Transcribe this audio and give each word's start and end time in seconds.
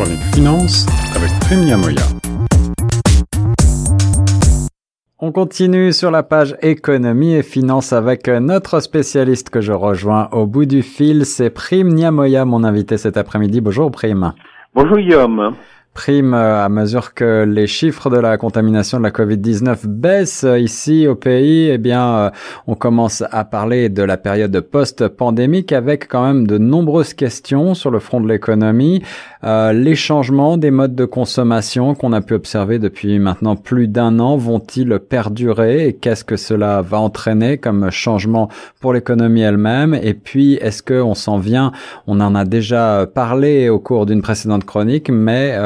chronique 0.00 0.22
finance 0.34 0.86
avec. 1.14 1.30
On 5.18 5.30
continue 5.30 5.92
sur 5.92 6.10
la 6.10 6.22
page 6.22 6.56
économie 6.62 7.34
et 7.34 7.42
finance 7.42 7.92
avec 7.92 8.26
notre 8.28 8.80
spécialiste 8.80 9.50
que 9.50 9.60
je 9.60 9.72
rejoins 9.72 10.30
au 10.32 10.46
bout 10.46 10.64
du 10.64 10.80
fil, 10.80 11.26
c'est 11.26 11.50
Prime 11.50 11.88
Niamoya, 11.88 12.46
mon 12.46 12.64
invité 12.64 12.96
cet 12.96 13.18
après-midi. 13.18 13.60
Bonjour 13.60 13.90
Prime. 13.90 14.32
Bonjour 14.74 14.96
Guillaume 14.96 15.54
euh, 16.08 16.64
à 16.64 16.68
mesure 16.68 17.14
que 17.14 17.44
les 17.44 17.66
chiffres 17.66 18.10
de 18.10 18.16
la 18.16 18.36
contamination 18.36 18.98
de 18.98 19.02
la 19.02 19.10
Covid-19 19.10 19.86
baissent 19.86 20.46
ici 20.58 21.06
au 21.06 21.14
pays, 21.14 21.68
eh 21.68 21.78
bien, 21.78 22.08
euh, 22.16 22.30
on 22.66 22.74
commence 22.74 23.22
à 23.30 23.44
parler 23.44 23.88
de 23.88 24.02
la 24.02 24.16
période 24.16 24.58
post-pandémique 24.60 25.72
avec 25.72 26.08
quand 26.08 26.24
même 26.24 26.46
de 26.46 26.58
nombreuses 26.58 27.14
questions 27.14 27.74
sur 27.74 27.90
le 27.90 27.98
front 27.98 28.20
de 28.20 28.28
l'économie. 28.28 29.02
Euh, 29.44 29.72
les 29.72 29.94
changements 29.94 30.56
des 30.56 30.70
modes 30.70 30.94
de 30.94 31.04
consommation 31.04 31.94
qu'on 31.94 32.12
a 32.12 32.20
pu 32.20 32.34
observer 32.34 32.78
depuis 32.78 33.18
maintenant 33.18 33.56
plus 33.56 33.88
d'un 33.88 34.18
an 34.20 34.36
vont-ils 34.36 34.98
perdurer 34.98 35.88
et 35.88 35.92
qu'est-ce 35.94 36.24
que 36.24 36.36
cela 36.36 36.82
va 36.82 36.98
entraîner 36.98 37.58
comme 37.58 37.90
changement 37.90 38.48
pour 38.80 38.92
l'économie 38.92 39.42
elle-même? 39.42 39.94
Et 39.94 40.14
puis, 40.14 40.54
est-ce 40.54 40.82
qu'on 40.82 41.14
s'en 41.14 41.38
vient? 41.38 41.72
On 42.06 42.20
en 42.20 42.34
a 42.34 42.44
déjà 42.44 43.06
parlé 43.06 43.68
au 43.68 43.78
cours 43.78 44.06
d'une 44.06 44.22
précédente 44.22 44.64
chronique, 44.64 45.10
mais 45.10 45.56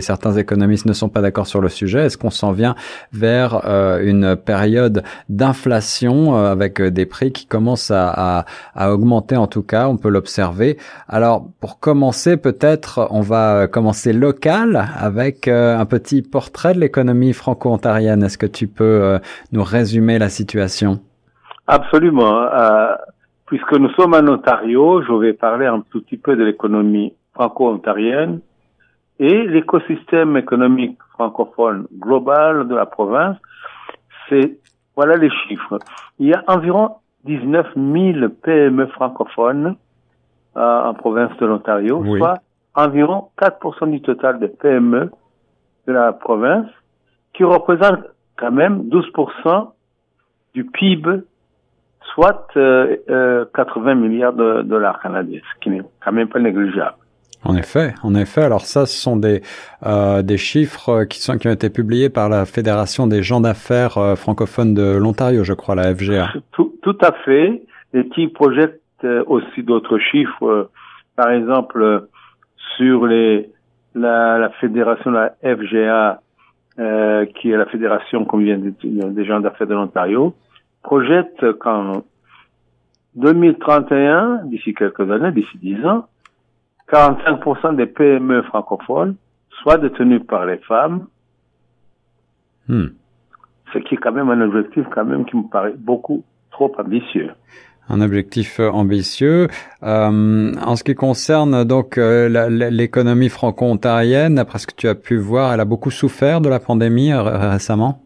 certains 0.00 0.32
économistes 0.32 0.86
ne 0.86 0.92
sont 0.92 1.08
pas 1.08 1.20
d'accord 1.20 1.46
sur 1.46 1.60
le 1.60 1.68
sujet. 1.68 2.06
Est-ce 2.06 2.18
qu'on 2.18 2.30
s'en 2.30 2.52
vient 2.52 2.74
vers 3.12 3.62
euh, 3.64 4.00
une 4.02 4.36
période 4.36 5.02
d'inflation 5.28 6.36
euh, 6.36 6.50
avec 6.50 6.80
des 6.80 7.06
prix 7.06 7.32
qui 7.32 7.46
commencent 7.46 7.92
à, 7.94 8.44
augmenter? 8.76 9.36
En 9.36 9.46
tout 9.46 9.62
cas, 9.62 9.88
on 9.88 9.96
peut 9.96 10.08
l'observer. 10.08 10.78
Alors 11.08 11.46
pour 11.60 11.80
commencer, 11.80 12.36
peut-être 12.36 13.08
on 13.10 13.20
va 13.20 13.66
commencer 13.66 14.12
local 14.12 14.88
avec 14.98 15.48
euh, 15.48 15.78
un 15.78 15.86
petit 15.86 16.22
portrait 16.22 16.74
de 16.74 16.80
l'économie 16.80 17.32
franco-ontarienne. 17.32 18.22
Est-ce 18.22 18.38
que 18.38 18.46
tu 18.46 18.66
peux 18.66 19.18
nous 19.52 19.64
résumer 19.64 20.18
la 20.18 20.28
situation? 20.28 21.00
Absolument. 21.66 22.48
puisque 23.46 23.72
nous 23.72 23.90
sommes 23.90 24.14
en 24.14 24.26
Ontario, 24.26 25.02
je 25.02 25.12
vais 25.12 25.32
parler 25.32 25.66
un 25.66 25.82
tout 25.90 26.02
petit 26.02 26.16
peu 26.16 26.36
de 26.36 26.44
l'économie 26.44 27.12
franco-ontarienne 27.34 28.40
et 29.18 29.46
l'écosystème 29.46 30.36
économique 30.36 30.98
francophone 31.14 31.86
global 31.98 32.68
de 32.68 32.74
la 32.74 32.86
province, 32.86 33.36
c'est, 34.28 34.58
voilà 34.94 35.16
les 35.16 35.30
chiffres. 35.30 35.78
Il 36.18 36.28
y 36.28 36.34
a 36.34 36.44
environ 36.46 36.96
19 37.24 37.66
000 37.74 38.28
PME 38.42 38.86
francophones 38.88 39.76
euh, 40.56 40.82
en 40.82 40.94
province 40.94 41.36
de 41.38 41.46
l'Ontario, 41.46 42.04
soit 42.16 42.38
environ 42.74 43.28
4% 43.40 43.90
du 43.90 44.00
total 44.00 44.38
des 44.38 44.48
PME 44.48 45.10
de 45.86 45.92
la 45.92 46.12
province, 46.12 46.68
qui 47.32 47.44
représentent 47.44 48.06
quand 48.36 48.52
même 48.52 48.88
12% 48.88 49.70
du 50.54 50.64
PIB, 50.64 51.22
soit 52.14 52.46
euh, 52.56 52.96
euh, 53.10 53.44
80 53.54 53.94
milliards 53.96 54.32
de 54.32 54.62
dollars 54.62 55.00
canadiens, 55.00 55.40
ce 55.54 55.60
qui 55.60 55.70
n'est 55.70 55.82
quand 56.04 56.12
même 56.12 56.28
pas 56.28 56.38
négligeable. 56.38 56.97
En 57.44 57.56
effet, 57.56 57.94
en 58.02 58.14
effet. 58.14 58.42
Alors 58.42 58.62
ça, 58.62 58.84
ce 58.86 58.96
sont 58.96 59.16
des 59.16 59.42
euh, 59.86 60.22
des 60.22 60.38
chiffres 60.38 61.04
qui 61.04 61.20
sont 61.20 61.38
qui 61.38 61.46
ont 61.46 61.52
été 61.52 61.70
publiés 61.70 62.08
par 62.08 62.28
la 62.28 62.44
Fédération 62.44 63.06
des 63.06 63.22
gens 63.22 63.40
d'affaires 63.40 63.96
euh, 63.96 64.16
francophones 64.16 64.74
de 64.74 64.96
l'Ontario, 64.96 65.44
je 65.44 65.52
crois, 65.52 65.74
la 65.76 65.94
FGA. 65.94 66.32
Tout, 66.52 66.74
tout 66.82 66.98
à 67.00 67.12
fait. 67.24 67.62
Et 67.94 68.08
qui 68.08 68.26
projettent 68.26 68.80
euh, 69.04 69.22
aussi 69.26 69.62
d'autres 69.62 69.98
chiffres, 69.98 70.46
euh, 70.46 70.70
par 71.16 71.30
exemple 71.30 72.08
sur 72.76 73.06
les 73.06 73.50
la, 73.94 74.38
la 74.38 74.50
fédération 74.60 75.10
la 75.10 75.34
FGA, 75.42 76.20
qui 77.34 77.50
est 77.50 77.56
la 77.56 77.66
fédération, 77.66 78.24
comme 78.24 78.44
vient 78.44 78.58
des 78.58 79.24
gens 79.24 79.40
d'affaires 79.40 79.66
de 79.66 79.74
l'Ontario, 79.74 80.34
projette 80.82 81.44
qu'en 81.58 82.04
2031, 83.16 84.42
d'ici 84.44 84.74
quelques 84.74 85.10
années, 85.10 85.32
d'ici 85.32 85.58
dix 85.58 85.84
ans, 85.84 86.06
45% 86.92 87.76
des 87.76 87.86
PME 87.86 88.42
francophones 88.42 89.16
soient 89.62 89.78
détenues 89.78 90.20
par 90.20 90.46
les 90.46 90.58
femmes. 90.58 91.06
Hmm. 92.68 92.88
Ce 93.72 93.78
qui 93.78 93.94
est 93.94 93.98
quand 93.98 94.12
même 94.12 94.30
un 94.30 94.40
objectif 94.40 94.84
quand 94.90 95.04
même 95.04 95.24
qui 95.26 95.36
me 95.36 95.48
paraît 95.50 95.74
beaucoup 95.76 96.24
trop 96.50 96.72
ambitieux. 96.78 97.30
Un 97.90 98.00
objectif 98.02 98.60
euh, 98.60 98.70
ambitieux. 98.70 99.48
Euh, 99.82 100.52
en 100.62 100.76
ce 100.76 100.84
qui 100.84 100.94
concerne 100.94 101.64
donc 101.64 101.96
euh, 101.96 102.28
l'économie 102.70 103.30
franco-ontarienne, 103.30 104.34
d'après 104.34 104.58
ce 104.58 104.66
que 104.66 104.74
tu 104.74 104.88
as 104.88 104.94
pu 104.94 105.16
voir, 105.16 105.54
elle 105.54 105.60
a 105.60 105.64
beaucoup 105.64 105.90
souffert 105.90 106.40
de 106.40 106.48
la 106.48 106.60
pandémie 106.60 107.14
récemment? 107.14 108.02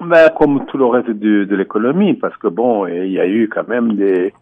Ben, 0.00 0.30
comme 0.38 0.64
tout 0.66 0.78
le 0.78 0.86
reste 0.86 1.10
de, 1.10 1.44
de 1.44 1.56
l'économie, 1.56 2.14
parce 2.14 2.36
que 2.36 2.48
bon, 2.48 2.86
il 2.86 3.10
y 3.10 3.18
a 3.18 3.26
eu 3.26 3.48
quand 3.48 3.66
même 3.68 3.96
des, 3.96 4.32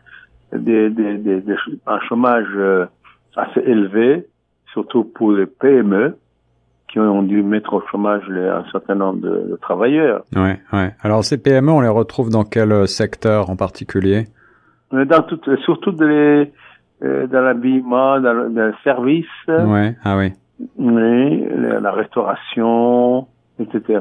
des, 0.53 0.91
des, 0.91 1.17
des, 1.19 1.41
des 1.41 1.55
un 1.87 2.01
chômage 2.01 2.47
assez 3.37 3.61
élevé, 3.61 4.27
surtout 4.73 5.05
pour 5.05 5.33
les 5.33 5.47
PME 5.47 6.17
qui 6.89 7.01
ont 7.01 7.23
dû 7.23 7.43
mettre 7.43 7.75
au 7.75 7.83
chômage 7.91 8.23
un 8.31 8.65
certain 8.71 8.95
nombre 8.95 9.21
de, 9.21 9.59
travailleurs. 9.61 10.23
Ouais, 10.35 10.61
ouais. 10.73 10.95
Alors 11.03 11.25
ces 11.25 11.37
PME, 11.37 11.71
on 11.71 11.81
les 11.81 11.89
retrouve 11.89 12.31
dans 12.31 12.45
quel 12.45 12.87
secteur 12.87 13.51
en 13.51 13.57
particulier? 13.57 14.25
Dans 14.93 15.23
tout, 15.23 15.41
surtout 15.65 15.91
dans, 15.93 16.05
euh, 16.05 16.47
l'habillement, 17.31 18.21
dans, 18.21 18.33
le, 18.33 18.73
service. 18.85 19.27
Ouais, 19.49 19.97
ah 20.05 20.17
oui. 20.17 20.33
Oui, 20.79 21.45
la 21.83 21.93
restauration, 21.93 23.27
etc. 23.59 24.01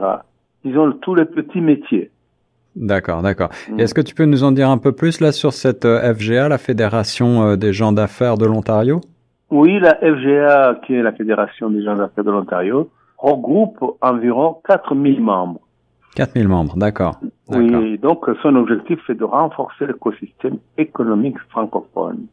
Ils 0.64 0.78
tous 1.02 1.16
les 1.16 1.26
petits 1.26 1.62
métiers. 1.62 2.12
D'accord, 2.76 3.22
d'accord. 3.22 3.50
Mm. 3.70 3.80
Est-ce 3.80 3.94
que 3.94 4.02
tu 4.02 4.14
peux 4.16 4.26
nous 4.26 4.44
en 4.44 4.52
dire 4.52 4.70
un 4.70 4.78
peu 4.78 4.92
plus 4.92 5.22
là 5.22 5.32
sur 5.32 5.54
cette 5.54 5.86
euh, 5.86 6.14
FGA, 6.14 6.50
la 6.50 6.58
Fédération 6.58 7.44
euh, 7.44 7.56
des 7.56 7.72
gens 7.72 7.92
d'affaires 7.92 8.38
de 8.38 8.46
l'Ontario? 8.46 9.02
Oui, 9.52 9.80
la 9.80 9.96
FGA, 9.96 10.80
qui 10.86 10.96
est 10.96 11.04
la 11.04 11.12
Fédération 11.12 11.70
des 11.70 11.84
gens 11.84 11.96
d'affaires 11.96 12.24
de 12.24 12.32
l'Ontario, 12.32 12.90
regroupe 13.18 13.84
environ 14.02 14.58
4000 14.68 15.22
membres. 15.22 15.62
4000 16.16 16.48
membres, 16.48 16.78
d'accord. 16.78 17.20
Oui, 17.50 17.98
donc 18.00 18.26
son 18.42 18.56
objectif 18.56 19.00
est 19.10 19.16
de 19.16 19.24
renforcer 19.24 19.86
l'écosystème 19.86 20.58
économique 20.78 21.38
francophone. 21.50 22.26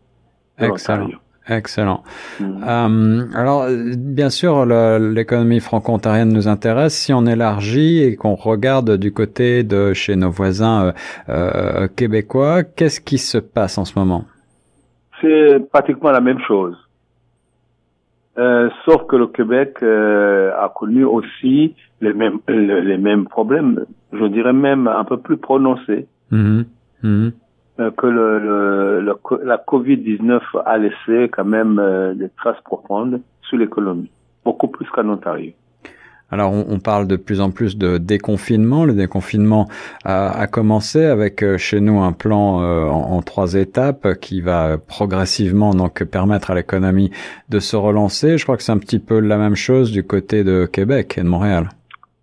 Excellent. 0.58 1.08
Excellent. 1.48 2.04
Mm. 2.38 2.44
Euh, 2.64 3.24
alors, 3.34 3.66
bien 3.96 4.30
sûr, 4.30 4.64
l'économie 4.64 5.58
franco-ontarienne 5.58 6.32
nous 6.32 6.46
intéresse. 6.46 6.94
Si 6.94 7.12
on 7.12 7.26
élargit 7.26 8.00
et 8.00 8.14
qu'on 8.14 8.36
regarde 8.36 8.96
du 8.96 9.12
côté 9.12 9.64
de 9.64 9.92
chez 9.92 10.14
nos 10.14 10.30
voisins 10.30 10.86
euh, 10.86 10.92
euh 11.28 11.88
québécois, 11.88 12.62
qu'est-ce 12.62 13.00
qui 13.00 13.18
se 13.18 13.38
passe 13.38 13.76
en 13.76 13.84
ce 13.84 13.98
moment? 13.98 14.24
C'est 15.20 15.58
pratiquement 15.72 16.12
la 16.12 16.20
même 16.20 16.38
chose. 16.46 16.76
Euh, 18.38 18.70
sauf 18.86 19.06
que 19.08 19.16
le 19.16 19.26
Québec 19.26 19.78
euh, 19.82 20.52
a 20.58 20.72
connu 20.74 21.04
aussi 21.04 21.74
les 22.00 22.14
mêmes 22.14 22.38
les 22.48 22.96
mêmes 22.96 23.26
problèmes, 23.26 23.84
je 24.10 24.24
dirais 24.24 24.54
même 24.54 24.88
un 24.88 25.04
peu 25.04 25.18
plus 25.18 25.36
prononcés 25.36 26.06
mm-hmm. 26.32 26.64
Mm-hmm. 27.04 27.32
Euh, 27.80 27.90
que 27.90 28.06
le, 28.06 28.38
le, 28.38 29.44
la 29.44 29.56
Covid-19 29.58 30.40
a 30.64 30.78
laissé 30.78 31.28
quand 31.30 31.44
même 31.44 31.80
des 32.16 32.30
traces 32.30 32.60
profondes 32.64 33.20
sur 33.42 33.58
l'économie, 33.58 34.10
beaucoup 34.44 34.68
plus 34.68 34.88
qu'en 34.90 35.08
Ontario. 35.10 35.52
Alors 36.32 36.50
on, 36.50 36.78
parle 36.78 37.06
de 37.06 37.16
plus 37.16 37.42
en 37.42 37.50
plus 37.50 37.76
de 37.76 37.98
déconfinement. 37.98 38.86
Le 38.86 38.94
déconfinement 38.94 39.68
a, 40.06 40.46
commencé 40.46 41.04
avec 41.04 41.42
euh, 41.42 41.58
chez 41.58 41.78
nous 41.80 42.00
un 42.00 42.12
plan 42.12 42.62
euh, 42.62 42.88
en, 42.88 43.20
trois 43.20 43.52
étapes 43.52 44.14
qui 44.18 44.40
va 44.40 44.78
progressivement 44.78 45.74
donc 45.74 46.02
permettre 46.04 46.50
à 46.50 46.54
l'économie 46.54 47.10
de 47.50 47.58
se 47.58 47.76
relancer. 47.76 48.38
Je 48.38 48.44
crois 48.44 48.56
que 48.56 48.62
c'est 48.62 48.72
un 48.72 48.78
petit 48.78 48.98
peu 48.98 49.20
la 49.20 49.36
même 49.36 49.56
chose 49.56 49.92
du 49.92 50.06
côté 50.06 50.42
de 50.42 50.64
Québec 50.64 51.16
et 51.18 51.22
de 51.22 51.28
Montréal. 51.28 51.68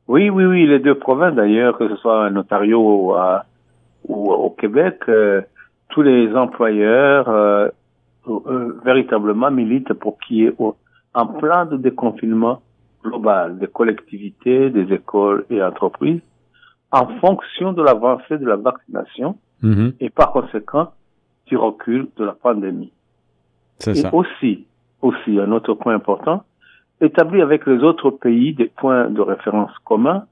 Oui, 0.08 0.32
oui, 0.32 0.44
oui, 0.46 0.66
les 0.66 0.80
deux 0.80 0.96
provinces 0.96 1.36
d'ailleurs, 1.36 1.78
que 1.78 1.88
ce 1.88 1.96
soit 1.98 2.30
en 2.30 2.36
Ontario 2.36 3.14
ou, 4.08 4.32
au 4.32 4.50
Québec, 4.50 5.02
euh, 5.08 5.42
tous 5.90 6.02
les 6.02 6.34
employeurs 6.36 7.70
véritablement 8.84 9.52
militent 9.52 9.94
pour 9.94 10.18
qu'il 10.20 10.38
y 10.38 10.46
ait 10.46 10.56
un 11.14 11.26
plan 11.28 11.66
de 11.68 11.78
déconfinement 11.78 12.62
global 13.04 13.58
des 13.60 13.68
collectivités, 13.68 14.70
des 14.70 14.94
écoles 14.94 15.46
et 15.50 15.62
entreprises 15.62 16.22
en 16.92 17.08
fonction 17.20 17.74
de 17.74 17.84
l'avancée 17.84 18.38
de 18.38 18.46
la 18.46 18.56
vaccination 18.56 19.38
mhm. 19.62 19.94
et 20.00 20.10
par 20.10 20.32
conséquent 20.32 20.92
du 21.46 21.58
recul 21.58 22.08
de 22.18 22.26
la 22.26 22.34
pandémie. 22.34 22.92
Et 23.88 23.96
ça. 23.96 24.14
aussi, 24.14 24.66
aussi 25.02 25.40
un 25.40 25.52
autre 25.52 25.74
point 25.74 25.96
important, 25.96 26.44
établir 27.02 27.44
avec 27.44 27.66
les 27.66 27.80
autres 27.84 28.12
pays 28.12 28.54
des 28.54 28.68
points 28.68 29.10
de 29.10 29.22
référence 29.22 29.72
communs 29.86 30.26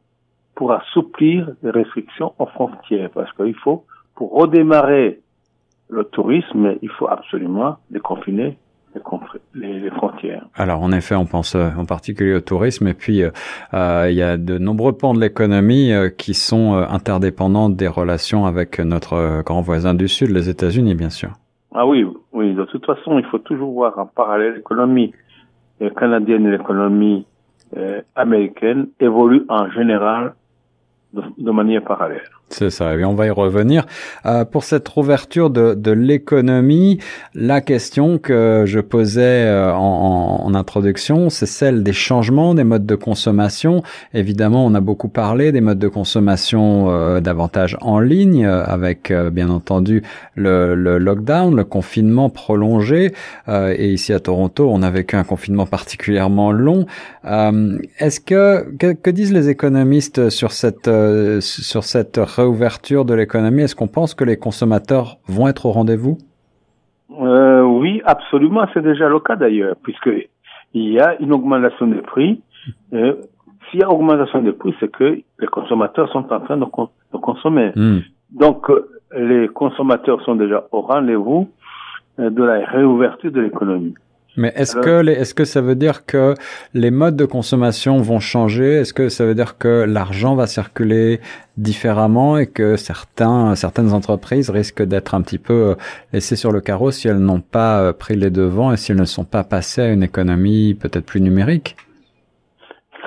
pour 0.56 0.72
assouplir 0.74 1.52
les 1.64 1.70
restrictions 1.70 2.34
aux 2.40 2.48
frontières, 2.48 3.10
parce 3.12 3.32
qu'il 3.34 3.56
faut, 3.56 3.86
pour 4.16 4.34
redémarrer 4.34 5.22
le 5.90 6.04
tourisme, 6.04 6.76
il 6.82 6.90
faut 6.90 7.08
absolument 7.08 7.78
déconfiner 7.90 8.58
les, 9.54 9.90
frontières. 9.92 10.46
Alors 10.56 10.82
en 10.82 10.92
effet, 10.92 11.16
on 11.16 11.26
pense 11.26 11.56
euh, 11.56 11.70
en 11.78 11.86
particulier 11.86 12.34
au 12.34 12.40
tourisme 12.40 12.88
et 12.88 12.94
puis 12.94 13.24
euh, 13.24 13.30
euh, 13.74 14.08
il 14.10 14.16
y 14.16 14.22
a 14.22 14.38
de 14.38 14.58
nombreux 14.58 14.94
pans 14.94 15.14
de 15.14 15.20
l'économie 15.20 15.92
qui 16.18 16.34
sont 16.34 16.74
interdépendants 16.74 17.70
des 17.70 17.88
relations 17.88 18.46
avec 18.46 18.80
notre 18.80 19.44
grand 19.44 19.62
voisin 19.62 19.94
du 19.94 20.08
Sud, 20.08 20.32
les 20.32 20.50
États-Unis, 20.50 20.96
bien 20.96 21.10
sûr. 21.10 21.30
Ah 21.74 21.86
oui, 21.86 22.06
oui. 22.34 22.54
De 22.54 22.66
toute 22.66 22.86
façon, 22.86 23.20
il 23.20 23.26
faut 23.26 23.40
toujours 23.40 23.72
voir 23.72 23.98
en 24.00 24.06
parallèle 24.06 24.56
l'économie 24.56 25.14
canadienne 25.96 26.46
et 26.48 26.52
l'économie 26.52 27.26
américaine 28.16 28.88
évoluent 29.00 29.46
en 29.50 29.70
général 29.70 30.34
de 31.38 31.52
manière 31.52 31.84
parallèle. 31.84 32.22
C'est 32.50 32.70
ça, 32.70 32.96
et 32.96 33.04
on 33.04 33.14
va 33.14 33.28
y 33.28 33.30
revenir. 33.30 33.86
Euh, 34.26 34.46
pour 34.46 34.64
cette 34.64 34.96
ouverture 34.96 35.50
de, 35.50 35.74
de 35.74 35.92
l'économie, 35.92 36.98
la 37.36 37.60
question 37.60 38.18
que 38.20 38.64
je 38.66 38.80
posais 38.80 39.46
euh, 39.46 39.74
en, 39.74 40.46
en, 40.46 40.56
introduction, 40.56 41.30
c'est 41.30 41.46
celle 41.46 41.84
des 41.84 41.92
changements 41.92 42.56
des 42.56 42.64
modes 42.64 42.86
de 42.86 42.96
consommation. 42.96 43.84
Évidemment, 44.14 44.66
on 44.66 44.74
a 44.76 44.80
beaucoup 44.80 45.10
parlé 45.10 45.52
des 45.52 45.60
modes 45.60 45.78
de 45.78 45.90
consommation 45.90 46.90
euh, 46.90 47.20
davantage 47.20 47.78
en 47.82 48.00
ligne, 48.00 48.46
avec 48.46 49.12
euh, 49.12 49.30
bien 49.30 49.50
entendu 49.50 50.02
le, 50.36 50.74
le, 50.74 51.00
lockdown, 51.00 51.54
le 51.54 51.66
confinement 51.66 52.30
prolongé. 52.30 53.12
et 53.50 53.92
ici 53.92 54.14
à 54.14 54.22
Toronto, 54.22 54.70
on 54.72 54.84
a 54.84 54.90
vécu 54.90 55.18
un 55.18 55.26
confinement 55.26 55.66
particulièrement 55.66 56.54
long. 56.54 56.86
Est-ce 57.26 58.22
que, 58.22 58.66
que, 58.78 58.94
que 58.94 59.10
disent 59.10 59.34
les 59.34 59.50
économistes 59.50 60.30
sur 60.30 60.54
cette 60.54 60.88
sur 61.42 61.84
cette 61.84 62.18
réouverture 62.18 63.06
de 63.06 63.14
l'économie, 63.14 63.64
est-ce 63.64 63.76
qu'on 63.76 63.88
pense 63.88 64.14
que 64.14 64.24
les 64.24 64.38
consommateurs 64.38 65.18
vont 65.28 65.48
être 65.48 65.66
au 65.66 65.72
rendez-vous? 65.72 66.18
Euh, 67.12 67.62
Oui, 67.64 68.02
absolument. 68.06 68.66
C'est 68.74 68.84
déjà 68.84 69.08
le 69.10 69.20
cas 69.20 69.36
d'ailleurs, 69.36 69.76
puisque 69.84 70.10
il 70.74 70.92
y 70.94 71.00
a 71.00 71.20
une 71.20 71.34
augmentation 71.34 71.88
des 71.88 72.02
prix. 72.02 72.42
Euh, 72.94 73.16
S'il 73.70 73.80
y 73.80 73.84
a 73.84 73.90
augmentation 73.90 74.42
des 74.42 74.52
prix, 74.52 74.74
c'est 74.80 74.92
que 74.92 75.20
les 75.40 75.48
consommateurs 75.48 76.12
sont 76.12 76.32
en 76.32 76.40
train 76.40 76.58
de, 76.58 76.66
consommer. 77.18 77.72
Hmm. 77.76 78.00
Donc, 78.32 78.70
euh, 78.70 78.90
les 79.18 79.48
consommateurs 79.48 80.22
sont 80.24 80.36
déjà 80.36 80.66
au 80.72 80.82
rendez-vous 80.82 81.50
euh, 82.20 82.30
de 82.30 82.44
la 82.44 82.66
réouverture 82.66 83.32
de 83.32 83.42
l'économie. 83.42 83.96
Mais 84.38 84.54
est-ce 84.56 84.76
que 84.76 85.06
est-ce 85.10 85.34
que 85.34 85.46
ça 85.46 85.62
veut 85.62 85.76
dire 85.76 86.06
que 86.06 86.36
les 86.76 86.92
modes 86.92 87.16
de 87.16 87.26
consommation 87.26 87.98
vont 87.98 88.20
changer? 88.20 88.82
Est-ce 88.82 88.94
que 88.94 89.10
ça 89.10 89.26
veut 89.26 89.34
dire 89.34 89.58
que 89.58 89.84
l'argent 89.88 90.36
va 90.36 90.46
circuler 90.46 91.20
différemment 91.58 92.38
et 92.38 92.46
que 92.46 92.76
certains 92.76 93.56
certaines 93.56 93.94
entreprises 93.94 94.52
risquent 94.52 94.84
d'être 94.84 95.16
un 95.16 95.24
petit 95.24 95.40
peu 95.40 95.70
euh, 95.72 95.76
laissées 96.14 96.36
sur 96.36 96.52
le 96.52 96.62
carreau 96.62 96.92
si 96.92 97.08
elles 97.08 97.18
n'ont 97.18 97.42
pas 97.42 97.82
euh, 97.82 97.94
pris 97.94 98.16
les 98.16 98.30
devants 98.30 98.72
et 98.72 98.78
si 98.78 98.92
elles 98.92 99.00
ne 99.00 99.06
sont 99.06 99.26
pas 99.26 99.44
passées 99.44 99.82
à 99.82 99.92
une 99.92 100.04
économie 100.04 100.76
peut-être 100.76 101.08
plus 101.08 101.20
numérique? 101.20 101.76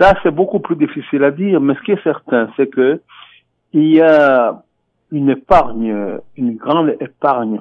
Ça 0.01 0.15
c'est 0.25 0.35
beaucoup 0.35 0.59
plus 0.59 0.75
difficile 0.75 1.23
à 1.23 1.31
dire, 1.31 1.61
mais 1.61 1.75
ce 1.75 1.83
qui 1.83 1.93
est 1.93 2.03
certain, 2.03 2.51
c'est 2.57 2.67
que 2.67 3.01
il 3.73 3.95
y 3.95 4.01
a 4.01 4.65
une 5.13 5.31
épargne, 5.31 6.19
une 6.37 6.57
grande 6.57 6.97
épargne 6.99 7.61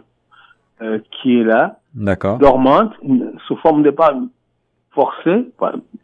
euh, 0.82 1.00
qui 1.12 1.40
est 1.40 1.44
là 1.44 1.80
dormante, 1.96 2.94
sous 3.48 3.56
forme 3.58 3.84
d'épargne 3.84 4.28
forcée, 4.92 5.52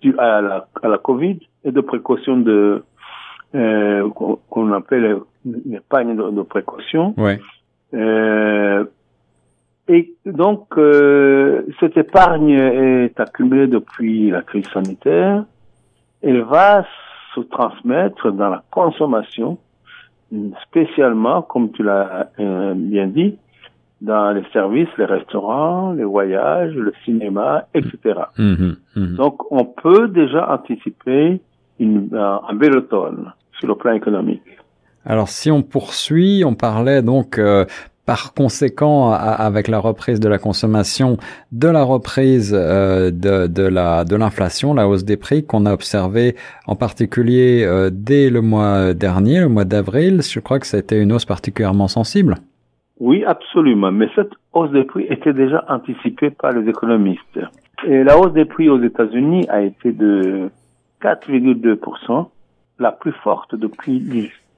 due 0.02 0.18
à 0.18 0.42
la, 0.42 0.68
à 0.82 0.88
la 0.88 0.98
Covid 0.98 1.40
et 1.64 1.72
de 1.72 1.82
précaution 1.82 2.38
de 2.38 2.84
euh, 3.56 4.10
qu'on 4.50 4.74
appelle 4.74 5.20
une 5.46 5.76
épargne 5.76 6.16
de, 6.16 6.42
précaution. 6.42 7.14
Ouais. 7.18 7.40
Euh, 7.94 8.84
et 9.88 10.14
donc 10.26 10.78
euh, 10.78 11.62
cette 11.80 11.96
épargne 11.96 12.50
est 12.50 13.20
accumulée 13.20 13.68
depuis 13.68 14.32
la 14.32 14.42
crise 14.42 14.68
sanitaire. 14.74 15.46
Elle 16.22 16.42
va 16.42 16.86
se 17.36 17.42
transmettre 17.42 18.32
dans 18.32 18.50
la 18.50 18.64
consommation, 18.72 19.58
spécialement, 20.64 21.44
comme 21.44 21.72
tu 21.72 21.84
l'as 21.84 22.30
euh, 22.40 22.74
bien 22.76 23.08
dit, 23.08 23.38
dans 24.06 24.32
les 24.32 24.44
services, 24.54 24.90
les 24.98 25.06
restaurants, 25.06 25.92
les 25.92 26.04
voyages, 26.04 26.74
le 26.74 26.94
cinéma, 27.04 27.68
etc. 27.74 27.98
Mm-hmm. 28.38 28.76
Mm-hmm. 28.96 29.16
Donc, 29.16 29.52
on 29.52 29.66
peut 29.66 30.08
déjà 30.08 30.54
anticiper 30.54 31.42
une, 31.80 32.10
un 32.14 32.54
bel 32.54 32.78
automne 32.78 33.34
sur 33.58 33.68
le 33.68 33.76
plan 33.76 33.94
économique. 33.94 34.44
Alors, 35.06 35.30
si 35.30 35.52
on 35.52 35.62
poursuit, 35.62 36.44
on 36.46 36.56
parlait 36.56 37.02
donc 37.02 37.38
euh, 37.38 37.66
par 38.06 38.34
conséquent, 38.34 39.12
avec 39.12 39.68
la 39.68 39.80
reprise 39.80 40.20
de 40.20 40.30
la 40.30 40.38
consommation, 40.38 41.18
de 41.52 41.68
la 41.68 41.84
reprise 41.84 42.54
euh, 42.56 43.10
de, 43.10 43.48
de, 43.48 43.64
la 43.64 44.06
de 44.06 44.16
l'inflation, 44.16 44.76
la 44.76 44.88
hausse 44.88 45.04
des 45.04 45.18
prix 45.18 45.44
qu'on 45.44 45.66
a 45.66 45.74
observé 45.74 46.36
en 46.68 46.76
particulier 46.76 47.64
euh, 47.66 47.90
dès 47.92 48.30
le 48.30 48.42
mois 48.42 48.94
dernier, 48.94 49.40
le 49.40 49.50
mois 49.50 49.66
d'avril, 49.66 50.22
je 50.22 50.40
crois 50.40 50.60
que 50.60 50.68
ça 50.68 50.78
a 50.78 50.80
été 50.80 50.98
une 50.98 51.12
hausse 51.12 51.26
particulièrement 51.26 51.88
sensible. 51.88 52.36
Oui, 53.00 53.24
absolument. 53.26 53.92
Mais 53.92 54.10
cette 54.16 54.32
hausse 54.54 54.72
des 54.72 54.84
prix 54.84 55.06
était 55.10 55.34
déjà 55.34 55.66
anticipée 55.68 56.30
par 56.30 56.52
les 56.52 56.70
économistes. 56.70 57.40
Et 57.86 58.04
la 58.04 58.18
hausse 58.18 58.34
des 58.34 58.46
prix 58.46 58.70
aux 58.70 58.82
États-Unis 58.82 59.46
a 59.50 59.62
été 59.62 59.92
de 59.92 60.50
4,2%, 61.02 62.30
la 62.80 62.92
plus 62.92 63.12
forte 63.24 63.56
depuis 63.56 64.00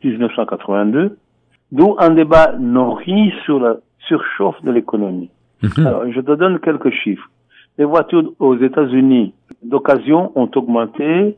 1982, 0.03 1.17
d'où 1.71 1.95
un 1.99 2.11
débat 2.11 2.53
nourri 2.59 3.33
sur 3.43 3.59
la 3.59 3.77
surchauffe 4.07 4.61
de 4.63 4.71
l'économie. 4.71 5.29
Mhm. 5.63 5.87
Alors, 5.87 6.11
je 6.11 6.21
te 6.21 6.31
donne 6.35 6.59
quelques 6.59 6.91
chiffres. 6.91 7.29
Les 7.77 7.85
voitures 7.85 8.31
aux 8.39 8.57
États-Unis 8.57 9.33
d'occasion 9.63 10.31
ont 10.35 10.49
augmenté 10.55 11.37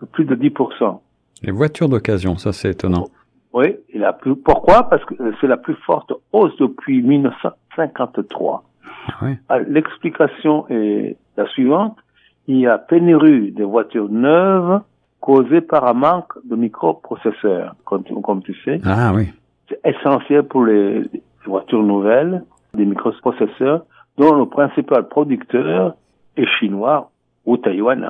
de 0.00 0.06
plus 0.06 0.24
de 0.24 0.34
10%. 0.34 1.00
Les 1.42 1.52
voitures 1.52 1.88
d'occasion, 1.88 2.36
ça 2.36 2.52
c'est 2.52 2.70
étonnant. 2.70 3.06
Oui, 3.52 3.76
il 3.92 4.04
a 4.04 4.12
plus. 4.12 4.36
Pourquoi? 4.36 4.88
Parce 4.88 5.04
que 5.04 5.14
c'est 5.40 5.46
la 5.46 5.56
plus 5.56 5.74
forte 5.86 6.12
hausse 6.32 6.56
depuis 6.58 7.02
1953. 7.02 8.64
Ah 9.08 9.12
oui. 9.22 9.36
Ah, 9.48 9.58
l'explication 9.58 10.66
est 10.68 11.16
la 11.36 11.46
suivante. 11.48 11.96
Il 12.46 12.58
y 12.58 12.66
a 12.66 12.78
pénurie 12.78 13.52
de 13.52 13.64
voitures 13.64 14.08
neuves 14.08 14.80
causée 15.20 15.60
par 15.60 15.86
un 15.86 15.94
manque 15.94 16.32
de 16.44 16.56
microprocesseurs, 16.56 17.74
comme, 17.84 18.04
comme 18.04 18.42
tu 18.42 18.54
sais. 18.64 18.80
Ah 18.84 19.12
oui. 19.14 19.28
C'est 19.68 19.80
essentiel 19.84 20.44
pour 20.44 20.64
les 20.64 21.02
voitures 21.44 21.82
nouvelles, 21.82 22.44
des 22.74 22.84
microprocesseurs 22.84 23.84
dont 24.16 24.34
le 24.34 24.46
principal 24.46 25.08
producteur 25.08 25.94
est 26.36 26.46
chinois 26.58 27.10
ou 27.46 27.56
taïwanais. 27.56 28.08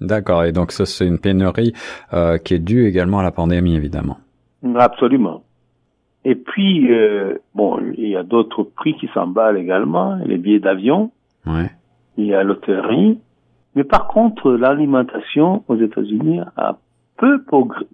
D'accord. 0.00 0.44
Et 0.44 0.52
donc 0.52 0.72
ça, 0.72 0.86
c'est 0.86 1.06
une 1.06 1.18
pénurie 1.18 1.72
euh, 2.12 2.38
qui 2.38 2.54
est 2.54 2.58
due 2.58 2.86
également 2.86 3.20
à 3.20 3.22
la 3.22 3.30
pandémie, 3.30 3.76
évidemment. 3.76 4.18
Absolument. 4.74 5.42
Et 6.24 6.36
puis, 6.36 6.92
euh, 6.92 7.38
bon, 7.54 7.80
il 7.96 8.08
y 8.08 8.16
a 8.16 8.22
d'autres 8.22 8.62
prix 8.62 8.94
qui 8.94 9.08
s'emballent 9.12 9.58
également, 9.58 10.16
les 10.24 10.38
billets 10.38 10.60
d'avion. 10.60 11.10
Ouais. 11.46 11.70
Il 12.16 12.26
y 12.26 12.34
a 12.34 12.44
l'hôtellerie. 12.44 13.18
Mais 13.74 13.84
par 13.84 14.06
contre, 14.06 14.52
l'alimentation 14.52 15.64
aux 15.66 15.76
États-Unis 15.76 16.40
a 16.56 16.76
peu 17.16 17.42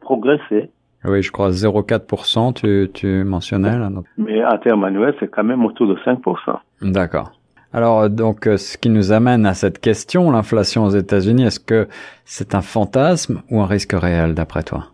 progressé. 0.01 0.71
Oui, 1.05 1.23
je 1.23 1.31
crois 1.31 1.51
0,4%, 1.51 2.55
tu, 2.55 2.91
tu 2.93 3.23
mentionnais 3.25 3.79
là. 3.79 3.89
Mais 4.17 4.43
à 4.43 4.59
terme 4.59 4.85
annuel, 4.85 5.15
c'est 5.21 5.29
quand 5.29 5.45
même 5.45 5.65
autour 5.65 5.87
de 5.87 5.95
5%. 6.05 6.59
D'accord. 6.83 7.33
Alors 7.73 8.09
donc, 8.11 8.47
euh, 8.47 8.57
ce 8.57 8.77
qui 8.77 8.89
nous 8.89 9.13
amène 9.13 9.47
à 9.47 9.55
cette 9.55 9.79
question, 9.79 10.31
l'inflation 10.31 10.85
aux 10.85 10.91
États-Unis, 10.91 11.45
est-ce 11.45 11.61
que 11.61 11.87
c'est 12.25 12.55
un 12.55 12.63
fantasme 12.63 13.43
ou 13.51 13.61
un 13.61 13.67
risque 13.67 13.93
réel 13.93 14.35
d'après 14.35 14.63
toi? 14.63 14.87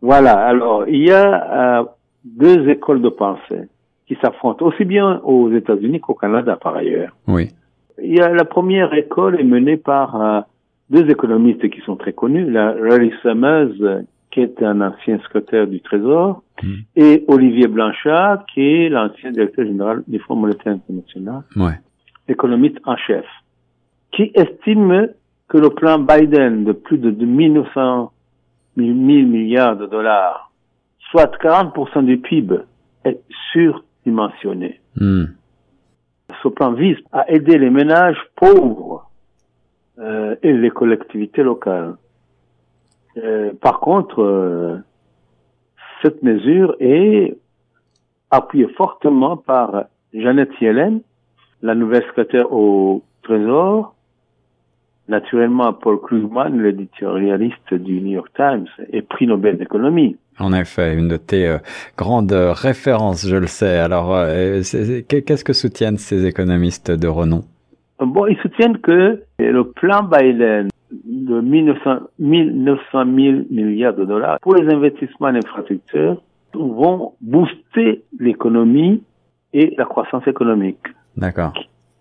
Voilà, 0.00 0.34
alors 0.46 0.88
il 0.88 1.04
y 1.04 1.10
a 1.10 1.80
euh, 1.80 1.84
deux 2.24 2.68
écoles 2.68 3.02
de 3.02 3.08
pensée 3.08 3.68
qui 4.06 4.16
s'affrontent, 4.22 4.64
aussi 4.64 4.84
bien 4.84 5.20
aux 5.24 5.52
États-Unis 5.52 6.00
qu'au 6.00 6.14
Canada 6.14 6.56
par 6.56 6.76
ailleurs. 6.76 7.14
Oui. 7.26 7.50
Il 8.02 8.16
y 8.16 8.20
a 8.20 8.28
la 8.28 8.44
première 8.44 8.94
école 8.94 9.40
est 9.40 9.44
menée 9.44 9.76
par 9.76 10.20
euh, 10.20 10.40
deux 10.90 11.10
économistes 11.10 11.68
qui 11.68 11.80
sont 11.80 11.96
très 11.96 12.12
connus, 12.12 12.50
la 12.50 12.74
Larry 12.74 13.12
Summers, 13.22 14.04
qui 14.30 14.40
est 14.40 14.62
un 14.62 14.80
ancien 14.80 15.18
secrétaire 15.20 15.66
du 15.66 15.80
Trésor, 15.80 16.42
hmm. 16.62 16.74
et 16.96 17.24
Olivier 17.28 17.66
Blanchard, 17.66 18.46
qui 18.46 18.60
est 18.60 18.88
l'ancien 18.88 19.30
directeur 19.32 19.66
général 19.66 20.02
du 20.06 20.18
Fonds 20.20 20.36
monétaire 20.36 20.74
international, 20.74 21.42
ouais. 21.56 21.78
économiste 22.28 22.78
en 22.84 22.96
chef, 22.96 23.24
qui 24.12 24.30
estime 24.34 25.08
que 25.48 25.58
le 25.58 25.70
plan 25.70 25.98
Biden 25.98 26.64
de 26.64 26.72
plus 26.72 26.98
de 26.98 27.10
1900 27.10 28.12
1000 28.84 29.26
milliards 29.26 29.76
de 29.76 29.86
dollars, 29.86 30.50
soit 31.10 31.34
40% 31.42 32.04
du 32.04 32.18
PIB, 32.18 32.56
est 33.04 33.20
surdimensionné. 33.52 34.80
Hmm. 34.96 35.24
Ce 36.42 36.48
plan 36.48 36.72
vise 36.72 36.98
à 37.12 37.30
aider 37.30 37.58
les 37.58 37.70
ménages 37.70 38.18
pauvres 38.36 39.08
euh, 39.98 40.36
et 40.42 40.52
les 40.52 40.70
collectivités 40.70 41.42
locales. 41.42 41.96
Euh, 43.16 43.52
par 43.60 43.80
contre, 43.80 44.22
euh, 44.22 44.78
cette 46.02 46.22
mesure 46.22 46.76
est 46.78 47.36
appuyée 48.30 48.68
fortement 48.76 49.36
par 49.36 49.86
Jeannette 50.12 50.52
Yellen, 50.60 51.00
la 51.62 51.74
nouvelle 51.74 52.04
secrétaire 52.04 52.52
au 52.52 53.02
Trésor, 53.22 53.94
naturellement 55.08 55.72
Paul 55.72 56.00
Krugman, 56.00 56.62
l'éditorialiste 56.62 57.74
du 57.74 58.00
New 58.00 58.12
York 58.12 58.30
Times 58.36 58.66
et 58.92 59.02
prix 59.02 59.26
Nobel 59.26 59.58
d'économie. 59.58 60.16
En 60.38 60.52
effet, 60.52 60.94
une 60.94 61.08
de 61.08 61.16
tes 61.16 61.48
euh, 61.48 61.58
grandes 61.96 62.32
références, 62.32 63.26
je 63.26 63.36
le 63.36 63.46
sais. 63.46 63.78
Alors, 63.78 64.14
euh, 64.14 64.60
qu'est-ce 65.08 65.44
que 65.44 65.52
soutiennent 65.52 65.98
ces 65.98 66.26
économistes 66.26 66.90
de 66.90 67.08
renom? 67.08 67.42
Bon, 67.98 68.26
ils 68.26 68.38
soutiennent 68.38 68.78
que 68.78 69.22
le 69.40 69.64
plan 69.64 70.04
Biden 70.04 70.68
de 70.90 71.40
1900, 71.40 71.98
1900 72.18 72.80
000 72.92 73.06
milliards 73.50 73.94
de 73.94 74.04
dollars 74.04 74.38
pour 74.40 74.54
les 74.54 74.72
investissements 74.72 75.28
en 75.28 75.34
infrastructure 75.34 76.22
vont 76.54 77.12
booster 77.20 78.04
l'économie 78.18 79.02
et 79.52 79.74
la 79.76 79.84
croissance 79.84 80.26
économique. 80.26 80.78
D'accord. 81.16 81.52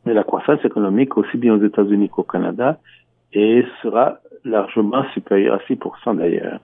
Mais 0.07 0.13
la 0.13 0.23
croissance 0.23 0.63
économique, 0.63 1.17
aussi 1.17 1.35
bien 1.37 1.53
aux 1.53 1.61
États-Unis 1.61 2.07
qu'au 2.07 2.23
Canada, 2.23 2.79
et 3.33 3.65
sera 3.81 4.19
largement 4.45 5.03
supérieure 5.13 5.59
à 5.59 5.73
6% 5.73 6.15
d'ailleurs. 6.15 6.61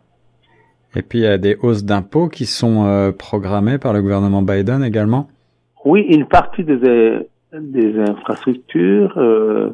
Et 0.96 1.02
puis 1.02 1.20
il 1.20 1.24
y 1.24 1.28
a 1.28 1.38
des 1.38 1.58
hausses 1.62 1.84
d'impôts 1.84 2.30
qui 2.30 2.46
sont 2.46 2.86
euh, 2.86 3.12
programmées 3.12 3.80
par 3.80 3.92
le 3.92 4.02
gouvernement 4.02 4.44
Biden 4.44 4.82
également? 4.82 5.28
Oui, 5.84 6.04
une 6.04 6.26
partie 6.26 6.64
des, 6.64 6.78
des 7.52 8.00
infrastructures, 8.00 9.18
euh, 9.18 9.72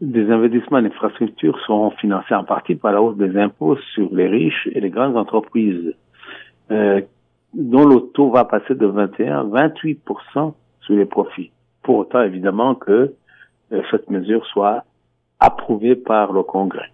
des 0.00 0.30
investissements 0.30 0.78
en 0.78 0.86
infrastructures 0.86 1.58
seront 1.66 1.90
financés 1.90 2.34
en 2.34 2.44
partie 2.44 2.74
par 2.74 2.92
la 2.92 3.02
hausse 3.02 3.18
des 3.18 3.36
impôts 3.36 3.76
sur 3.94 4.08
les 4.14 4.28
riches 4.28 4.66
et 4.72 4.80
les 4.80 4.88
grandes 4.88 5.18
entreprises, 5.18 5.92
euh, 6.70 7.02
dont 7.52 7.86
le 7.86 8.00
taux 8.14 8.30
va 8.30 8.46
passer 8.46 8.74
de 8.74 8.86
21 8.86 9.40
à 9.40 9.68
28% 9.68 10.54
sur 10.80 10.94
les 10.94 11.04
profits. 11.04 11.50
Pour 11.88 11.96
autant, 11.96 12.20
évidemment, 12.20 12.74
que 12.74 13.14
euh, 13.72 13.80
cette 13.90 14.10
mesure 14.10 14.44
soit 14.48 14.84
approuvée 15.40 15.96
par 15.96 16.34
le 16.34 16.42
Congrès, 16.42 16.90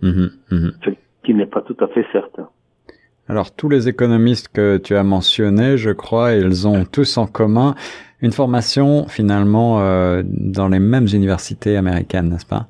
mmh, 0.00 0.08
mmh. 0.50 0.68
ce 0.82 0.90
qui 1.22 1.34
n'est 1.34 1.44
pas 1.44 1.60
tout 1.60 1.76
à 1.80 1.86
fait 1.88 2.06
certain. 2.12 2.48
Alors 3.28 3.54
tous 3.54 3.68
les 3.68 3.90
économistes 3.90 4.48
que 4.48 4.78
tu 4.78 4.96
as 4.96 5.02
mentionnés, 5.02 5.76
je 5.76 5.90
crois, 5.90 6.32
ils 6.32 6.66
ont 6.66 6.86
tous 6.86 7.18
en 7.18 7.26
commun 7.26 7.74
une 8.22 8.32
formation 8.32 9.06
finalement 9.06 9.82
euh, 9.82 10.22
dans 10.24 10.68
les 10.68 10.78
mêmes 10.78 11.08
universités 11.12 11.76
américaines, 11.76 12.30
n'est-ce 12.30 12.46
pas? 12.46 12.68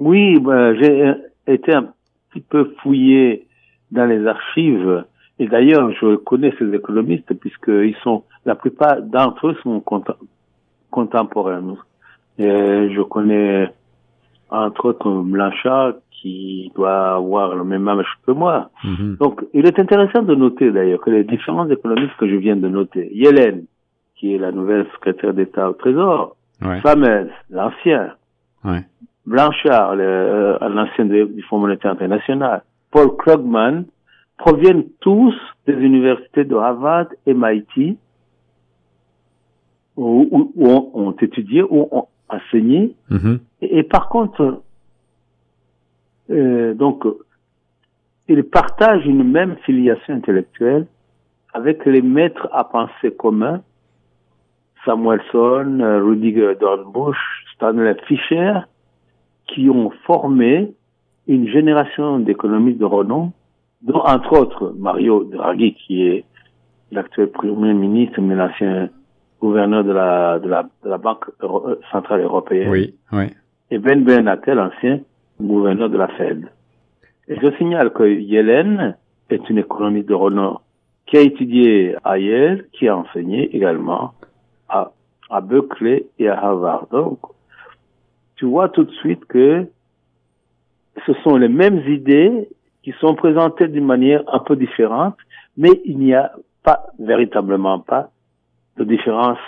Oui, 0.00 0.40
bah, 0.40 0.74
j'ai 0.74 1.12
été 1.46 1.74
un 1.74 1.92
petit 2.32 2.40
peu 2.40 2.74
fouillé 2.82 3.46
dans 3.92 4.06
les 4.06 4.26
archives 4.26 5.04
et 5.38 5.46
d'ailleurs 5.46 5.92
je 5.92 6.16
connais 6.16 6.52
ces 6.58 6.74
économistes 6.74 7.32
puisqu'ils 7.34 7.94
sont 8.02 8.24
la 8.44 8.56
plupart 8.56 9.00
d'entre 9.00 9.46
eux 9.46 9.56
sont 9.62 9.78
contemporains. 10.90 11.76
Et 12.38 12.90
je 12.94 13.02
connais 13.02 13.70
entre 14.50 14.86
autres 14.86 15.10
Blanchard 15.22 15.94
qui 16.10 16.72
doit 16.74 17.14
avoir 17.16 17.54
le 17.54 17.64
même 17.64 17.86
âge 17.88 18.06
que 18.26 18.32
moi. 18.32 18.70
Mhm. 18.84 19.16
Donc, 19.20 19.44
il 19.54 19.66
est 19.66 19.78
intéressant 19.78 20.22
de 20.22 20.34
noter 20.34 20.70
d'ailleurs 20.72 21.00
que 21.00 21.10
les 21.10 21.22
différents 21.24 21.68
économistes 21.68 22.16
que 22.18 22.28
je 22.28 22.36
viens 22.36 22.56
de 22.56 22.68
noter, 22.68 23.08
Yellen, 23.14 23.64
qui 24.16 24.34
est 24.34 24.38
la 24.38 24.50
nouvelle 24.50 24.86
secrétaire 24.94 25.32
d'État 25.34 25.70
au 25.70 25.74
Trésor, 25.74 26.34
Ouais. 26.60 26.80
Famez, 26.80 27.26
l'ancien, 27.50 28.14
Ouais. 28.64 28.80
Blanchard, 29.26 29.92
euh, 29.96 30.58
l'ancien 30.68 31.04
de- 31.04 31.26
du 31.26 31.42
Fonds 31.42 31.58
monétaire 31.58 31.92
international, 31.92 32.62
Paul 32.90 33.16
Krugman, 33.16 33.84
proviennent 34.38 34.86
tous 35.00 35.34
des 35.68 35.74
universités 35.74 36.44
de 36.44 36.56
Harvard, 36.56 37.06
MIT, 37.26 37.96
où, 39.98 40.28
où- 40.30 40.52
où 40.56 40.66
ont, 40.68 40.90
ont 40.94 41.12
étudié, 41.12 41.62
ou 41.62 41.88
ont 41.90 42.06
enseigné, 42.28 42.94
Mhm. 43.10 43.40
et, 43.62 43.78
et 43.78 43.82
par 43.82 44.08
contre, 44.08 44.62
euh, 46.30 46.74
donc, 46.74 47.04
ils 48.28 48.44
partagent 48.44 49.06
une 49.06 49.24
même 49.24 49.56
filiation 49.64 50.14
intellectuelle 50.14 50.86
avec 51.54 51.84
les 51.86 52.02
maîtres 52.02 52.48
à 52.52 52.64
penser 52.64 53.10
communs, 53.16 53.62
Samuelson, 54.84 55.78
Rudiger 56.04 56.54
Dornbusch, 56.60 57.16
Stanley 57.54 57.96
Fischer, 58.06 58.54
qui 59.48 59.68
ont 59.70 59.90
formé 60.04 60.72
une 61.26 61.48
génération 61.48 62.18
d'économistes 62.20 62.78
de 62.78 62.84
renom, 62.84 63.32
dont 63.82 64.00
entre 64.00 64.38
autres 64.40 64.74
Mario 64.78 65.24
Draghi, 65.24 65.74
qui 65.74 66.02
est 66.06 66.24
l'actuel 66.92 67.30
Premier 67.30 67.74
ministre, 67.74 68.20
mais 68.20 68.34
l'ancien 68.34 68.88
gouverneur 69.40 69.84
de 69.84 69.92
la, 69.92 70.38
de 70.38 70.48
la, 70.48 70.62
de 70.84 70.88
la 70.88 70.98
Banque 70.98 71.26
Euro- 71.40 71.68
euh, 71.68 71.80
Centrale 71.92 72.22
Européenne 72.22 72.70
Oui, 72.70 72.94
oui. 73.12 73.26
et 73.70 73.78
Ben 73.78 74.02
Bernanke, 74.04 74.48
ancien 74.48 75.00
gouverneur 75.40 75.88
de 75.90 75.96
la 75.96 76.08
Fed. 76.08 76.48
Et 77.28 77.36
je 77.40 77.50
signale 77.56 77.92
que 77.92 78.04
Yellen 78.04 78.96
est 79.30 79.48
une 79.50 79.58
économiste 79.58 80.08
de 80.08 80.14
renom 80.14 80.58
qui 81.06 81.16
a 81.16 81.20
étudié 81.20 81.94
à 82.04 82.18
Yale, 82.18 82.64
qui 82.72 82.88
a 82.88 82.96
enseigné 82.96 83.54
également 83.54 84.12
à, 84.68 84.90
à 85.30 85.40
Berkeley 85.40 86.06
et 86.18 86.28
à 86.28 86.38
Harvard. 86.38 86.86
Donc, 86.90 87.18
tu 88.36 88.44
vois 88.46 88.68
tout 88.68 88.84
de 88.84 88.92
suite 88.92 89.24
que 89.26 89.66
ce 91.06 91.12
sont 91.24 91.36
les 91.36 91.48
mêmes 91.48 91.82
idées 91.86 92.48
qui 92.82 92.92
sont 93.00 93.14
présentées 93.14 93.68
d'une 93.68 93.84
manière 93.86 94.22
un 94.32 94.38
peu 94.40 94.56
différente, 94.56 95.16
mais 95.56 95.80
il 95.84 95.98
n'y 95.98 96.14
a 96.14 96.32
pas, 96.62 96.86
véritablement 96.98 97.78
pas, 97.78 98.10
de 98.78 98.84
différence 98.84 99.38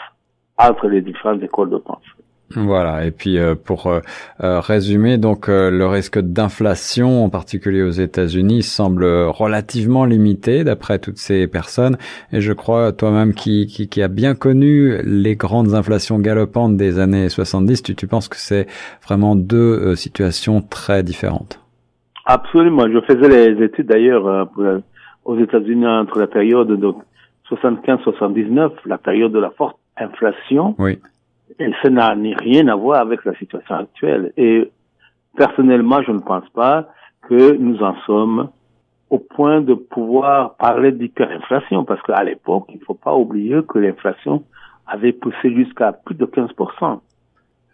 entre 0.58 0.88
les 0.88 1.00
différentes 1.00 1.42
écoles 1.42 1.70
de 1.70 1.78
pensée. 1.78 2.10
Voilà. 2.56 3.06
Et 3.06 3.12
puis 3.12 3.38
euh, 3.38 3.54
pour 3.54 3.86
euh, 3.86 4.00
euh, 4.42 4.58
résumer, 4.58 5.18
donc 5.18 5.48
euh, 5.48 5.70
le 5.70 5.86
risque 5.86 6.18
d'inflation, 6.18 7.24
en 7.24 7.30
particulier 7.30 7.82
aux 7.82 7.90
États-Unis, 7.90 8.62
semble 8.62 9.04
relativement 9.04 10.04
limité 10.04 10.64
d'après 10.64 10.98
toutes 10.98 11.18
ces 11.18 11.46
personnes. 11.46 11.96
Et 12.32 12.40
je 12.40 12.52
crois 12.52 12.90
toi-même 12.92 13.34
qui, 13.34 13.66
qui 13.66 13.88
qui 13.88 14.02
a 14.02 14.08
bien 14.08 14.34
connu 14.34 14.96
les 15.04 15.36
grandes 15.36 15.74
inflations 15.74 16.18
galopantes 16.18 16.76
des 16.76 16.98
années 16.98 17.28
70, 17.28 17.84
tu, 17.84 17.94
tu 17.94 18.08
penses 18.08 18.28
que 18.28 18.36
c'est 18.36 18.66
vraiment 19.04 19.36
deux 19.36 19.56
euh, 19.56 19.94
situations 19.94 20.60
très 20.60 21.04
différentes? 21.04 21.60
Absolument. 22.26 22.86
Je 22.92 23.00
faisais 23.00 23.28
les 23.28 23.64
études 23.64 23.86
d'ailleurs 23.86 24.26
euh, 24.26 24.78
aux 25.24 25.38
États-Unis 25.38 25.86
entre 25.86 26.18
la 26.18 26.26
période 26.26 26.68
de 26.68 26.92
75-79, 27.50 28.72
la 28.86 28.98
période 28.98 29.32
de 29.32 29.38
la 29.38 29.50
forte 29.50 29.76
inflation, 29.96 30.74
Oui. 30.78 30.98
et 31.58 31.70
ça 31.82 31.90
n'a 31.90 32.14
ni 32.14 32.34
rien 32.34 32.68
à 32.68 32.74
voir 32.74 33.00
avec 33.00 33.24
la 33.24 33.34
situation 33.34 33.74
actuelle. 33.74 34.32
Et 34.36 34.70
personnellement, 35.36 36.02
je 36.02 36.12
ne 36.12 36.20
pense 36.20 36.48
pas 36.50 36.88
que 37.22 37.56
nous 37.56 37.82
en 37.82 37.94
sommes 38.06 38.48
au 39.10 39.18
point 39.18 39.60
de 39.60 39.74
pouvoir 39.74 40.54
parler 40.54 40.92
d'hyperinflation, 40.92 41.84
parce 41.84 42.00
qu'à 42.02 42.22
l'époque, 42.22 42.66
il 42.68 42.78
ne 42.78 42.84
faut 42.84 42.94
pas 42.94 43.14
oublier 43.14 43.60
que 43.68 43.78
l'inflation 43.78 44.44
avait 44.86 45.12
poussé 45.12 45.54
jusqu'à 45.54 45.92
plus 45.92 46.14
de 46.14 46.26
15%. 46.26 47.00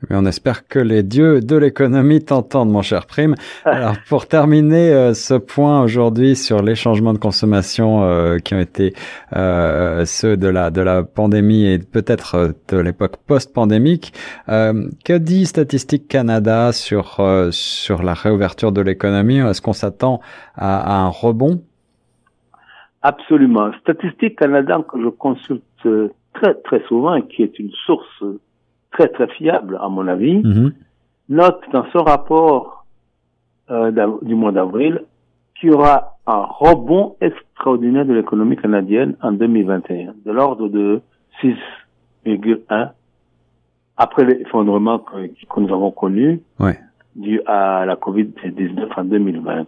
Mais 0.08 0.16
on 0.16 0.26
espère 0.26 0.68
que 0.68 0.78
les 0.78 1.02
dieux 1.02 1.40
de 1.40 1.56
l'économie 1.56 2.22
t'entendent, 2.22 2.70
mon 2.70 2.82
cher 2.82 3.06
Prime. 3.06 3.34
Alors, 3.64 3.94
pour 4.08 4.28
terminer 4.28 4.92
euh, 4.92 5.14
ce 5.14 5.34
point 5.34 5.82
aujourd'hui 5.82 6.36
sur 6.36 6.62
les 6.62 6.74
changements 6.74 7.14
de 7.14 7.18
consommation 7.18 8.04
euh, 8.04 8.38
qui 8.38 8.54
ont 8.54 8.60
été 8.60 8.92
euh, 9.34 10.04
ceux 10.04 10.36
de 10.36 10.48
la 10.48 10.70
de 10.70 10.82
la 10.82 11.02
pandémie 11.02 11.64
et 11.66 11.78
peut-être 11.78 12.34
euh, 12.34 12.52
de 12.68 12.76
l'époque 12.76 13.16
post-pandémique, 13.26 14.12
euh, 14.50 14.88
que 15.04 15.16
dit 15.16 15.46
Statistique 15.46 16.08
Canada 16.08 16.72
sur 16.72 17.20
euh, 17.20 17.48
sur 17.50 18.02
la 18.02 18.12
réouverture 18.12 18.72
de 18.72 18.82
l'économie? 18.82 19.38
Est-ce 19.38 19.62
qu'on 19.62 19.72
s'attend 19.72 20.20
à, 20.56 20.78
à 20.78 21.06
un 21.06 21.08
rebond? 21.08 21.62
Absolument. 23.00 23.72
Statistique 23.80 24.38
Canada 24.38 24.84
que 24.86 25.00
je 25.02 25.08
consulte 25.08 25.62
très 26.34 26.54
très 26.64 26.82
souvent, 26.86 27.14
et 27.14 27.26
qui 27.26 27.42
est 27.42 27.58
une 27.58 27.70
source 27.86 28.22
très 28.92 29.08
très 29.08 29.28
fiable 29.28 29.78
à 29.80 29.88
mon 29.88 30.06
avis, 30.08 30.36
Mhm. 30.44 30.72
note 31.28 31.60
dans 31.72 31.84
son 31.92 32.02
rapport 32.04 32.84
euh, 33.70 33.90
du 34.22 34.34
mois 34.34 34.52
d'avril 34.52 35.02
qu'il 35.58 35.70
y 35.70 35.72
aura 35.72 36.16
un 36.26 36.42
rebond 36.48 37.16
extraordinaire 37.20 38.04
de 38.06 38.12
l'économie 38.14 38.56
canadienne 38.56 39.16
en 39.22 39.32
2021, 39.32 40.14
de 40.24 40.30
l'ordre 40.32 40.68
de 40.68 41.00
6,1 42.24 42.90
après 43.96 44.24
l'effondrement 44.24 44.98
que, 44.98 45.26
que 45.26 45.60
nous 45.60 45.72
avons 45.72 45.90
connu 45.90 46.40
Ouais. 46.60 46.78
dû 47.14 47.40
à 47.46 47.84
la 47.86 47.96
COVID-19 47.96 48.88
en 48.96 49.04
2020. 49.04 49.66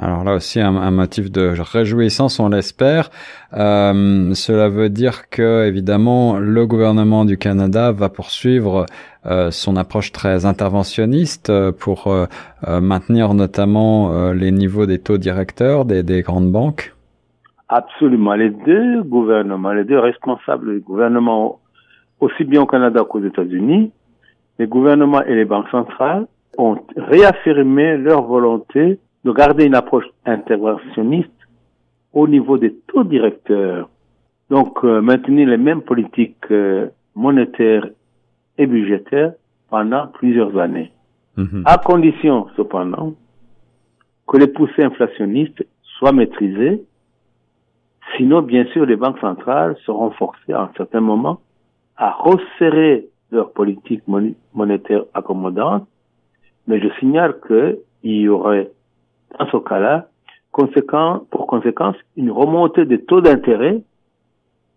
Alors 0.00 0.22
là 0.22 0.34
aussi 0.34 0.60
un, 0.60 0.76
un 0.76 0.90
motif 0.92 1.32
de 1.32 1.54
réjouissance, 1.58 2.38
on 2.38 2.48
l'espère. 2.48 3.10
Euh, 3.54 4.32
cela 4.34 4.68
veut 4.68 4.90
dire 4.90 5.28
que 5.28 5.66
évidemment 5.66 6.38
le 6.38 6.66
gouvernement 6.66 7.24
du 7.24 7.36
Canada 7.36 7.90
va 7.90 8.08
poursuivre 8.08 8.86
euh, 9.26 9.50
son 9.50 9.76
approche 9.76 10.12
très 10.12 10.46
interventionniste 10.46 11.50
euh, 11.50 11.72
pour 11.72 12.06
euh, 12.06 12.26
euh, 12.68 12.80
maintenir 12.80 13.34
notamment 13.34 14.12
euh, 14.12 14.34
les 14.34 14.52
niveaux 14.52 14.86
des 14.86 15.00
taux 15.00 15.18
directeurs 15.18 15.84
des, 15.84 16.04
des 16.04 16.22
grandes 16.22 16.52
banques. 16.52 16.94
Absolument. 17.68 18.34
Les 18.34 18.50
deux 18.50 19.02
gouvernements, 19.02 19.72
les 19.72 19.84
deux 19.84 19.98
responsables 19.98 20.74
du 20.74 20.80
gouvernement, 20.80 21.58
aussi 22.20 22.44
bien 22.44 22.62
au 22.62 22.66
Canada 22.66 23.04
qu'aux 23.08 23.22
États-Unis, 23.22 23.90
les 24.58 24.66
gouvernements 24.66 25.22
et 25.24 25.34
les 25.34 25.44
banques 25.44 25.68
centrales 25.70 26.26
ont 26.56 26.76
réaffirmé 26.96 27.96
leur 27.96 28.22
volonté 28.22 28.98
de 29.24 29.32
garder 29.32 29.64
une 29.64 29.74
approche 29.74 30.06
interventionniste 30.24 31.30
au 32.12 32.26
niveau 32.28 32.58
des 32.58 32.74
taux 32.86 33.04
directeurs. 33.04 33.88
Donc, 34.50 34.84
euh, 34.84 35.00
maintenir 35.00 35.48
les 35.48 35.56
mêmes 35.56 35.82
politiques 35.82 36.50
euh, 36.50 36.88
monétaires 37.14 37.86
et 38.56 38.66
budgétaires 38.66 39.32
pendant 39.68 40.06
plusieurs 40.08 40.56
années. 40.58 40.90
Mhm. 41.36 41.62
À 41.66 41.78
condition, 41.78 42.46
cependant, 42.56 43.14
que 44.26 44.36
les 44.36 44.48
poussées 44.48 44.82
inflationnistes 44.82 45.64
soient 45.98 46.12
maîtrisées. 46.12 46.82
Sinon, 48.16 48.42
bien 48.42 48.64
sûr, 48.66 48.86
les 48.86 48.96
banques 48.96 49.18
centrales 49.20 49.76
seront 49.84 50.10
forcées 50.12 50.52
à 50.52 50.62
un 50.62 50.70
certain 50.76 51.00
moment 51.00 51.40
à 51.96 52.12
resserrer 52.12 53.08
leur 53.30 53.52
politique 53.52 54.02
monétaire 54.54 55.04
accommodante. 55.14 55.86
Mais 56.66 56.80
je 56.80 56.88
signale 56.98 57.36
qu'il 57.46 57.76
y 58.02 58.28
aurait, 58.28 58.70
dans 59.38 59.46
ce 59.50 59.56
cas-là, 59.56 60.08
conséquent, 60.52 61.24
pour 61.30 61.46
conséquence, 61.46 61.96
une 62.16 62.30
remontée 62.30 62.84
des 62.84 63.02
taux 63.02 63.20
d'intérêt 63.20 63.80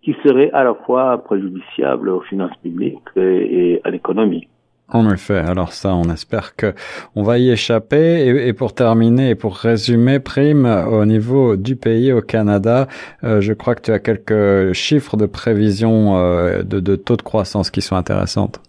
qui 0.01 0.15
serait 0.23 0.49
à 0.51 0.63
la 0.63 0.73
fois 0.73 1.17
préjudiciable 1.23 2.09
aux 2.09 2.21
finances 2.21 2.55
publiques 2.63 2.97
et 3.15 3.81
à 3.83 3.91
l'économie. 3.91 4.47
En 4.93 5.09
effet, 5.09 5.37
alors 5.37 5.71
ça, 5.71 5.95
on 5.95 6.11
espère 6.11 6.55
que 6.55 6.73
on 7.15 7.23
va 7.23 7.37
y 7.37 7.49
échapper. 7.49 8.47
Et, 8.47 8.53
pour 8.53 8.73
terminer 8.73 9.29
et 9.29 9.35
pour 9.35 9.55
résumer, 9.55 10.19
Prime, 10.19 10.65
au 10.65 11.05
niveau 11.05 11.55
du 11.55 11.77
pays, 11.77 12.11
au 12.11 12.21
Canada, 12.21 12.87
euh, 13.23 13.39
je 13.39 13.53
crois 13.53 13.75
que 13.75 13.81
tu 13.81 13.91
as 13.91 13.99
quelques 13.99 14.73
chiffres 14.73 15.15
de 15.15 15.25
prévision 15.25 16.17
euh, 16.17 16.63
de, 16.63 16.81
de, 16.81 16.95
taux 16.97 17.15
de 17.15 17.21
croissance 17.21 17.71
qui 17.71 17.81
sont 17.81 17.95
intéressantes. 17.95 18.61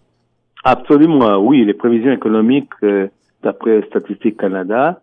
Absolument, 0.63 1.39
oui. 1.39 1.65
Les 1.65 1.75
prévisions 1.75 2.13
économiques, 2.13 2.71
euh, 2.85 3.09
d'après 3.43 3.83
Statistique 3.89 4.37
Canada, 4.37 5.01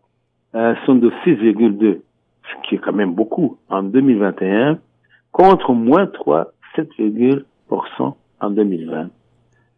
sont 0.54 0.96
de 0.96 1.12
6,2, 1.26 2.00
ce 2.44 2.68
qui 2.68 2.76
est 2.76 2.78
quand 2.80 2.94
même 2.94 3.14
beaucoup 3.14 3.58
en 3.70 3.84
2021, 3.84 4.80
contre 5.32 5.74
moins 5.74 6.08
3, 6.08 6.52
7,% 6.76 8.14
en 8.42 8.50
2020. 8.50 9.10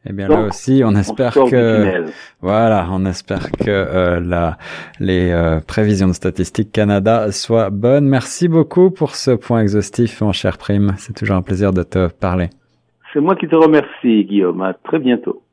Eh 0.09 0.13
bien 0.13 0.27
là 0.27 0.45
aussi, 0.47 0.81
on 0.83 0.95
espère 0.95 1.33
que 1.33 2.05
voilà, 2.41 2.87
on 2.91 3.05
espère 3.05 3.51
que 3.51 3.69
euh, 3.69 4.19
la, 4.19 4.57
les 4.99 5.29
euh, 5.29 5.59
prévisions 5.59 6.07
de 6.07 6.13
Statistique 6.13 6.71
Canada 6.71 7.31
soient 7.31 7.69
bonnes. 7.69 8.07
Merci 8.07 8.47
beaucoup 8.47 8.89
pour 8.89 9.13
ce 9.13 9.29
point 9.29 9.61
exhaustif, 9.61 10.21
mon 10.21 10.31
cher 10.31 10.57
Prime. 10.57 10.93
C'est 10.97 11.13
toujours 11.13 11.35
un 11.35 11.43
plaisir 11.43 11.71
de 11.71 11.83
te 11.83 12.07
parler. 12.07 12.49
C'est 13.13 13.19
moi 13.19 13.35
qui 13.35 13.47
te 13.47 13.55
remercie, 13.55 14.25
Guillaume. 14.25 14.61
À 14.63 14.73
très 14.73 14.97
bientôt. 14.97 15.43